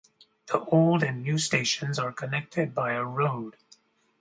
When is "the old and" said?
0.47-1.21